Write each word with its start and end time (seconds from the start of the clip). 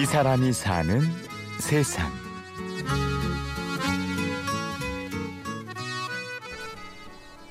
이 0.00 0.06
사람이 0.06 0.52
사는 0.52 1.00
세상. 1.60 2.10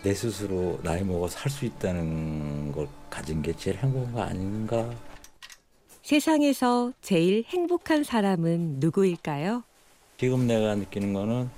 내 0.01 0.13
스스로 0.13 0.79
나이 0.81 1.03
먹어서 1.03 1.37
살수 1.39 1.65
있다는 1.65 2.71
걸 2.71 2.87
가진 3.09 3.41
게 3.41 3.53
제일 3.53 3.77
행복한 3.77 4.13
거 4.13 4.21
아닌가? 4.21 4.89
세상에서 6.03 6.93
제일 7.01 7.43
행복한 7.47 8.03
사람은 8.03 8.77
누구일까요? 8.79 9.63
지금 10.17 10.47
내가 10.47 10.75
느끼는 10.75 11.13
거는 11.13 11.49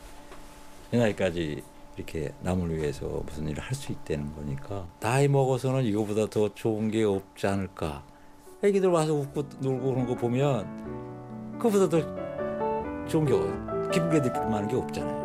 이 0.92 0.98
나이까지 0.98 1.64
이렇게 1.96 2.34
남을 2.42 2.76
위해서 2.78 3.06
무슨 3.26 3.48
일을 3.48 3.62
할 3.64 3.76
수 3.76 3.92
있다는 3.92 4.36
거니까 4.36 4.88
나이 5.00 5.28
먹어서는 5.28 5.86
이거보다 5.86 6.30
더 6.30 6.54
좋은 6.54 6.90
게 6.92 7.04
없지 7.04 7.48
않을까. 7.48 8.04
애기들 8.64 8.90
와서 8.90 9.14
웃고 9.14 9.44
놀고 9.60 9.94
그런 9.94 10.06
거 10.08 10.16
보면 10.16 11.58
그보다 11.60 11.90
더 11.90 12.00
좋은 13.08 13.26
게 13.26 13.34
없- 13.34 13.92
기쁘게 13.92 14.22
느낄 14.22 14.42
만한 14.44 14.68
게 14.68 14.76
없잖아요. 14.76 15.22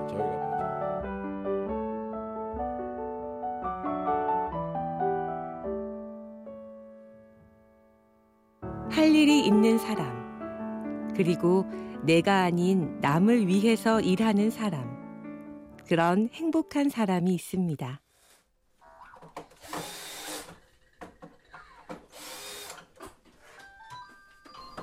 할 8.91 9.15
일이 9.15 9.45
있는 9.47 9.79
사람, 9.79 11.13
그리고 11.15 11.65
내가 12.05 12.43
아닌 12.45 12.99
남을 13.01 13.47
위해서 13.47 14.01
일하는 14.01 14.51
사람. 14.51 14.97
그런 15.89 16.29
행복한 16.33 16.89
사람이 16.89 17.33
있습니다. 17.35 18.01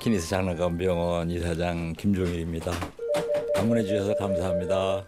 키니스 0.03 0.27
장난감 0.27 0.77
병원 0.77 1.31
이사장 1.31 1.93
김종일입니다. 1.93 2.73
방문해 3.55 3.83
주셔서 3.83 4.13
감사합니다. 4.15 5.07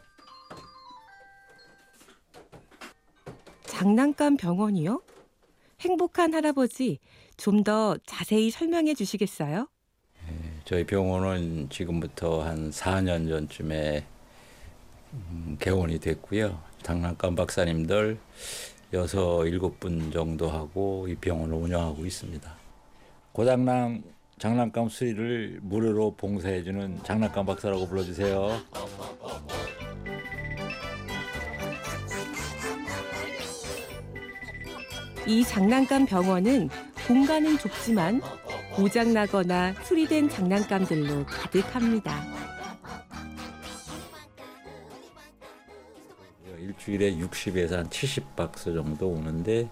장난감 3.66 4.38
병원이요? 4.38 5.02
행복한 5.82 6.34
할아버지, 6.34 7.00
좀 7.36 7.66
더 7.66 7.98
자세히 8.06 8.50
설명해 8.50 8.94
주시겠어요? 8.94 9.68
저희 10.64 10.86
병원은 10.86 11.68
지금부터 11.70 12.44
한 12.44 12.70
4년 12.70 13.28
전쯤에 13.28 14.06
음, 15.12 15.58
개원이 15.60 16.00
됐고요. 16.00 16.58
장난감 16.84 17.36
박사님들 17.36 18.18
여섯 18.94 19.46
일곱 19.46 19.78
분 19.82 20.10
정도 20.14 20.50
하고 20.50 21.06
이 21.10 21.16
병원을 21.16 21.54
운영하고 21.58 22.06
있습니다. 22.06 22.50
고장난 23.34 24.02
장난감 24.38 24.90
수리를 24.90 25.60
무료로 25.62 26.16
봉사해주는 26.16 27.04
장난감 27.04 27.46
박사라고 27.46 27.88
불러주세요. 27.88 28.60
이 35.26 35.44
장난감 35.44 36.06
병원은 36.06 36.70
공간은 37.08 37.58
좁지만 37.58 38.22
고장나거나 38.76 39.74
수리된 39.84 40.30
장난감들로 40.30 41.26
가득합니다. 41.26 42.24
일주일에 46.60 47.16
60에서 47.16 47.72
한 47.72 47.90
70박스 47.90 48.76
정도 48.76 49.10
오는데 49.10 49.70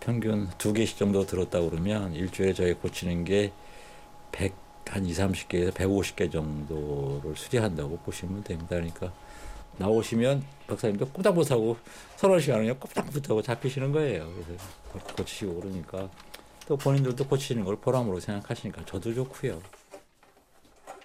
평균 0.00 0.48
두 0.56 0.72
개씩 0.72 0.96
정도 0.98 1.26
들었다 1.26 1.60
그러면 1.60 2.14
일주일에 2.14 2.54
저희 2.54 2.74
고치는 2.74 3.24
게 3.24 3.52
100, 4.32 4.54
한 4.86 5.04
2, 5.04 5.12
30개에서 5.12 5.72
150개 5.72 6.30
정도를 6.30 7.36
수리한다고 7.36 7.98
보시면 7.98 8.42
됩니다. 8.44 8.68
그러니까 8.70 9.12
나오시면 9.78 10.44
박사님도 10.66 11.08
꼼짝 11.08 11.34
못하고 11.34 11.76
서너 12.16 12.38
시간은요 12.38 12.76
꼼짝 12.78 13.06
못하고 13.12 13.40
잡히시는 13.42 13.92
거예요. 13.92 14.30
그래서 14.44 14.64
고- 14.92 14.98
고치시고 15.16 15.60
그러니까 15.60 16.10
또 16.66 16.76
본인들도 16.76 17.26
고치는 17.26 17.64
걸 17.64 17.76
보람으로 17.76 18.20
생각하시니까 18.20 18.84
저도 18.84 19.14
좋고요. 19.14 19.60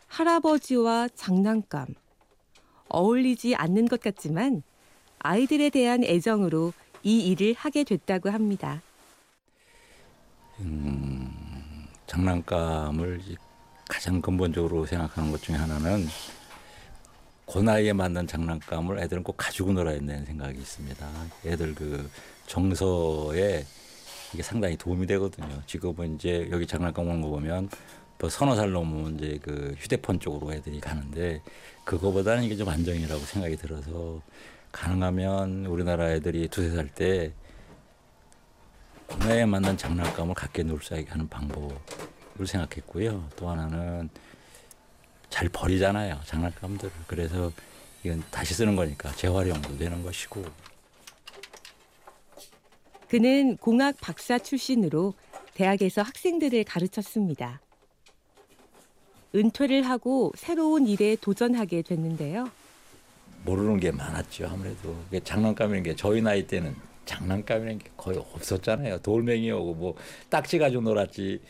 할아버지와 0.07 1.09
장난감. 1.15 1.87
어울리지 2.89 3.55
않는 3.55 3.87
것 3.87 3.99
같지만 4.01 4.63
아이들에 5.19 5.69
대한 5.69 6.03
애정으로 6.03 6.73
이 7.03 7.19
일을 7.27 7.53
하게 7.53 7.83
됐다고 7.83 8.29
합니다. 8.29 8.81
음, 10.59 11.46
장난감을 12.07 13.21
이- 13.27 13.35
가장 13.87 14.21
근본적으로 14.21 14.85
생각하는 14.85 15.31
것 15.31 15.41
중에 15.41 15.55
하나는 15.55 16.07
그 17.49 17.59
나이에 17.59 17.93
맞는 17.93 18.27
장난감을 18.27 18.99
애들은 18.99 19.23
꼭 19.23 19.35
가지고 19.37 19.71
놀아야 19.71 19.95
된다는 19.95 20.25
생각이 20.25 20.57
있습니다. 20.59 21.07
애들 21.45 21.75
그 21.75 22.09
정서에 22.47 23.65
이게 24.33 24.43
상당히 24.43 24.75
도움이 24.75 25.07
되거든요. 25.07 25.61
지금은 25.65 26.15
이제 26.15 26.49
여기 26.51 26.67
장난감 26.67 27.07
오는 27.07 27.21
거 27.21 27.29
보면 27.29 27.69
뭐 28.19 28.29
서너 28.29 28.55
살 28.55 28.71
넘으면 28.71 29.15
이제 29.15 29.39
그 29.41 29.73
휴대폰 29.77 30.19
쪽으로 30.19 30.51
애들이 30.53 30.81
가는데 30.81 31.41
그거보다는 31.85 32.43
이게 32.43 32.57
좀 32.57 32.67
안정이라고 32.67 33.21
생각이 33.21 33.55
들어서 33.55 34.21
가능하면 34.73 35.65
우리나라 35.67 36.11
애들이 36.11 36.49
두세 36.49 36.75
살때 36.75 37.31
나에 39.19 39.45
맞는 39.45 39.77
장난감을 39.77 40.35
갖게 40.35 40.63
놀 40.63 40.81
수 40.81 40.93
있게 40.97 41.09
하는 41.11 41.29
방법 41.29 41.71
을 42.39 42.47
생각했고요. 42.47 43.29
또 43.35 43.49
하나는 43.49 44.09
잘 45.29 45.49
버리잖아요. 45.49 46.19
장난감들을. 46.25 46.91
그래서 47.07 47.51
이건 48.03 48.23
다시 48.31 48.53
쓰는 48.53 48.75
거니까 48.75 49.11
재활용도 49.13 49.77
되는 49.77 50.03
것이고 50.03 50.45
그는 53.09 53.57
공학 53.57 53.99
박사 53.99 54.37
출신으로 54.37 55.13
대학에서 55.53 56.01
학생들을 56.01 56.63
가르쳤습니다. 56.65 57.61
은퇴를 59.33 59.83
하고 59.83 60.31
새로운 60.35 60.87
일에 60.87 61.15
도전하게 61.19 61.81
됐는데요. 61.81 62.49
모르는 63.43 63.79
게 63.79 63.91
많았죠. 63.91 64.47
아무래도 64.47 64.95
장난감이라는 65.23 65.83
게 65.83 65.95
저희 65.95 66.21
나이 66.21 66.45
때는 66.45 66.75
장난감이라는 67.05 67.79
게 67.79 67.89
거의 67.95 68.17
없었잖아요. 68.17 68.99
돌멩이 68.99 69.51
오고 69.51 69.73
뭐 69.75 69.95
딱지 70.29 70.57
가지고 70.59 70.81
놀았지. 70.81 71.41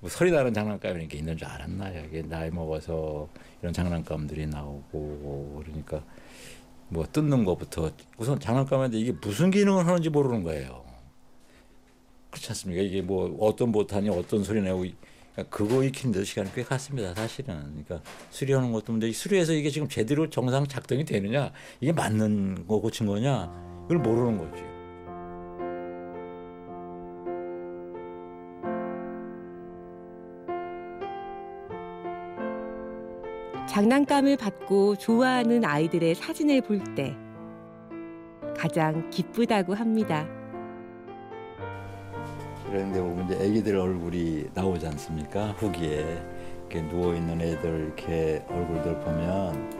뭐 0.00 0.08
소리 0.08 0.30
나는 0.30 0.54
장난감이라는 0.54 1.08
게 1.08 1.18
있는 1.18 1.36
줄 1.36 1.48
알았나요? 1.48 2.04
이게 2.06 2.22
나이 2.22 2.50
먹어서 2.50 3.28
이런 3.60 3.72
장난감들이 3.72 4.46
나오고 4.46 5.62
그러니까 5.64 6.02
뭐 6.88 7.04
뜯는 7.10 7.44
것부터 7.44 7.90
우선 8.16 8.38
장난감인데 8.38 8.96
이게 8.98 9.12
무슨 9.20 9.50
기능을 9.50 9.86
하는지 9.86 10.08
모르는 10.08 10.44
거예요. 10.44 10.84
그렇지 12.30 12.48
않습니까? 12.50 12.82
이게 12.82 13.02
뭐 13.02 13.36
어떤 13.40 13.72
보탄이 13.72 14.08
어떤 14.10 14.44
소리 14.44 14.60
내고 14.62 14.84
이- 14.84 14.94
그러니까 15.34 15.56
그거 15.56 15.82
익히는데도 15.84 16.24
시간이 16.24 16.50
꽤 16.54 16.62
갔습니다. 16.62 17.14
사실은. 17.14 17.56
그러니까 17.84 18.00
수리하는 18.30 18.70
것도 18.72 18.92
문제. 18.92 19.10
수리해서 19.10 19.52
이게 19.52 19.70
지금 19.70 19.88
제대로 19.88 20.28
정상 20.30 20.66
작동이 20.66 21.04
되느냐, 21.04 21.52
이게 21.80 21.92
맞는 21.92 22.66
거 22.66 22.80
고친 22.80 23.06
거냐, 23.06 23.82
이걸 23.86 23.98
모르는 23.98 24.38
거지. 24.38 24.62
장난감을 33.68 34.36
받고 34.36 34.96
좋아하는 34.96 35.64
아이들의 35.64 36.14
사진을 36.14 36.62
볼 36.62 36.78
때 36.94 37.14
가장 38.56 39.08
기쁘다고 39.10 39.74
합니다. 39.74 40.26
그런데 42.66 43.00
보면 43.00 43.26
이제 43.26 43.44
애기들 43.44 43.76
얼굴이 43.76 44.46
나오지 44.54 44.86
않습니까? 44.88 45.48
후기에 45.52 46.20
이렇게 46.60 46.88
누워 46.88 47.14
있는 47.14 47.40
애들 47.40 47.84
이렇게 47.86 48.44
얼굴들 48.48 49.00
보면 49.00 49.78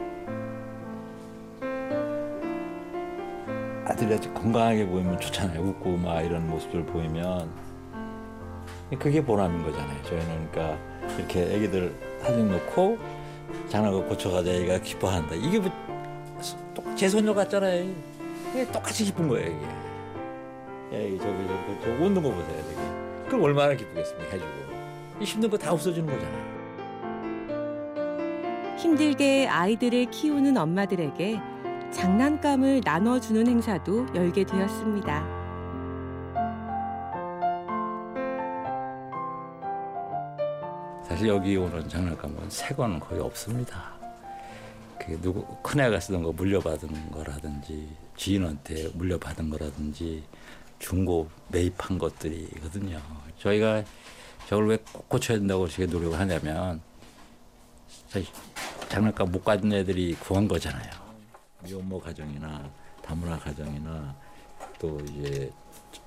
아들이 3.85 4.13
아주 4.13 4.31
건강하게 4.33 4.85
보이면 4.87 5.19
좋잖아요. 5.19 5.61
웃고 5.61 5.97
막 5.97 6.21
이런 6.21 6.47
모습들 6.47 6.85
보이면 6.85 7.49
그게 8.97 9.23
보람인 9.23 9.63
거잖아요. 9.63 10.03
저희는 10.03 10.51
그러니까 10.51 10.77
이렇게 11.17 11.41
애기들 11.55 11.93
사진 12.21 12.49
놓고 12.49 12.97
장난감 13.69 14.07
고쳐가자 14.07 14.51
애기가 14.51 14.79
기뻐한다. 14.79 15.35
이게 15.35 15.59
뭐 15.59 15.71
제 16.95 17.07
손녀 17.09 17.33
같잖아요. 17.33 17.85
이게 18.51 18.65
똑같이 18.71 19.05
기쁜 19.05 19.27
거예요 19.29 19.47
이게. 19.47 19.65
야, 20.95 21.01
이 21.01 21.17
저기 21.17 21.33
저기 21.47 21.77
저 21.83 21.89
웃는 21.91 22.15
거 22.15 22.29
보세요, 22.29 22.57
되게. 22.57 23.27
그럼 23.27 23.43
얼마나 23.43 23.73
기쁘겠습니까, 23.73 24.31
해주고. 24.33 24.49
이 25.21 25.23
힘든 25.23 25.49
거 25.49 25.57
다 25.57 25.71
없어지는 25.73 26.07
거잖아요. 26.11 26.49
힘들게 28.77 29.47
아이들을 29.47 30.05
키우는 30.05 30.57
엄마들에게 30.57 31.39
장난감을 31.91 32.81
나눠주는 32.83 33.45
행사도 33.47 34.07
열게 34.15 34.43
되었습니다. 34.45 35.38
사실 41.09 41.27
여기 41.27 41.57
오는 41.57 41.89
장난감은 41.89 42.51
새 42.51 42.75
거는 42.75 42.99
거의 42.99 43.19
없습니다. 43.19 43.91
그 44.99 45.19
누구 45.21 45.43
큰애가 45.63 45.99
쓰던 45.99 46.21
거 46.21 46.31
물려받은 46.31 47.09
거라든지 47.09 47.89
지인한테 48.15 48.89
물려받은 48.89 49.49
거라든지 49.49 50.23
중고 50.77 51.27
매입한 51.47 51.97
것들이거든요. 51.97 53.01
저희가 53.39 53.83
저걸 54.47 54.67
왜꼭 54.67 55.09
고쳐야 55.09 55.39
된다고 55.39 55.67
저게 55.67 55.87
노력을 55.87 56.17
하냐면 56.19 56.79
장난감 58.87 59.31
못 59.31 59.43
가진 59.43 59.73
애들이 59.73 60.13
구한 60.13 60.47
거잖아요. 60.47 60.91
미혼모 61.63 61.99
가정이나 62.01 62.69
다문화 63.01 63.39
가정이나 63.39 64.15
또 64.77 64.99
이제 65.01 65.51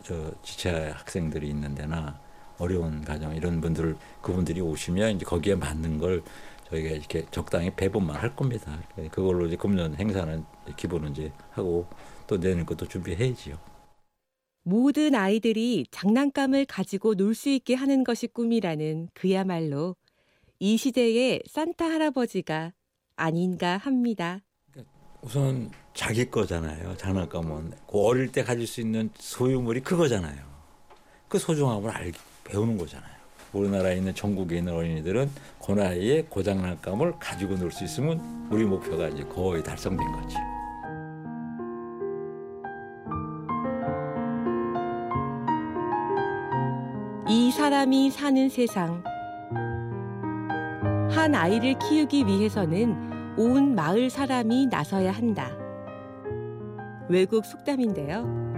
저 0.04 0.30
지체 0.44 0.90
학생들이 0.90 1.48
있는 1.48 1.74
데나 1.74 2.20
어려운 2.58 3.02
가정 3.04 3.34
이런 3.34 3.60
분들 3.60 3.96
그분들이 4.20 4.60
오시면 4.60 5.16
이제 5.16 5.24
거기에 5.24 5.54
맞는 5.54 5.98
걸 5.98 6.22
저희가 6.70 6.90
이렇게 6.90 7.26
적당히 7.30 7.70
배분만 7.74 8.16
할 8.16 8.34
겁니다. 8.34 8.80
그걸로 9.10 9.46
이제 9.46 9.56
금년 9.56 9.94
행사는 9.94 10.44
기본은 10.76 11.12
이제 11.12 11.32
하고 11.50 11.86
또 12.26 12.38
내년 12.38 12.64
것도 12.64 12.86
준비해야지요. 12.88 13.58
모든 14.64 15.14
아이들이 15.14 15.86
장난감을 15.90 16.66
가지고 16.66 17.14
놀 17.14 17.34
수 17.34 17.48
있게 17.48 17.74
하는 17.74 18.04
것이 18.04 18.28
꿈이라는 18.28 19.08
그야말로 19.12 19.96
이 20.60 20.76
시대의 20.76 21.42
산타 21.50 21.84
할아버지가 21.84 22.72
아닌가 23.16 23.76
합니다. 23.76 24.40
우선 25.20 25.70
자기 25.94 26.30
거잖아요. 26.30 26.96
장난감은 26.96 27.72
그 27.88 27.98
어릴 27.98 28.30
때 28.30 28.44
가질 28.44 28.66
수 28.66 28.80
있는 28.80 29.10
소유물이 29.18 29.80
그거잖아요. 29.82 30.40
그 31.28 31.38
소중함을 31.38 31.90
알 31.90 32.12
배우는 32.44 32.76
거잖아요. 32.78 33.12
우리나라에 33.52 33.96
있는 33.96 34.14
전국에 34.14 34.58
있는 34.58 34.72
어린이들은 34.72 35.30
그 35.64 35.72
나이에 35.72 36.26
그 36.32 36.42
장난감을 36.42 37.14
가지고 37.18 37.56
놀 37.56 37.70
수 37.70 37.84
있으면 37.84 38.20
우리 38.50 38.64
목표가 38.64 39.08
이제 39.08 39.22
거의 39.24 39.62
달성된 39.62 40.10
거지. 40.12 40.36
이 47.28 47.50
사람이 47.50 48.10
사는 48.10 48.48
세상. 48.48 49.02
한 51.10 51.34
아이를 51.34 51.78
키우기 51.78 52.26
위해서는 52.26 53.36
온 53.38 53.74
마을 53.74 54.10
사람이 54.10 54.66
나서야 54.66 55.12
한다. 55.12 55.50
외국 57.08 57.44
속담인데요. 57.44 58.51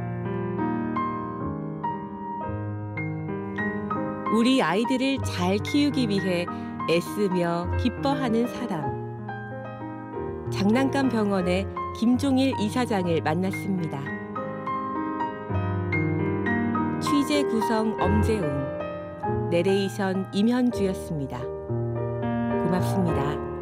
우리 4.35 4.61
아이들을 4.61 5.19
잘 5.25 5.59
키우기 5.59 6.09
위해 6.09 6.45
애쓰며 6.91 7.69
기뻐하는 7.81 8.49
사람. 8.49 8.93
장난감 10.51 11.09
병원의 11.09 11.65
김종일 11.97 12.53
이사장을 12.59 13.21
만났습니다. 13.23 14.01
취재 17.01 17.45
구성 17.45 17.97
엄재웅, 18.01 19.51
내레이션 19.51 20.27
임현주였습니다. 20.35 21.39
고맙습니다. 22.65 23.54